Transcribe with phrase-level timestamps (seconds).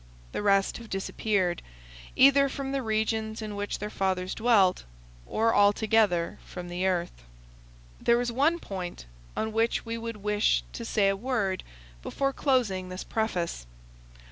[0.31, 1.61] The rest have disappeared,
[2.15, 4.83] either from the regions in which their fathers dwelt,
[5.27, 7.23] or altogether from the earth.
[8.01, 9.05] There is one point
[9.37, 11.61] on which we would wish to say a word
[12.01, 13.67] before closing this preface.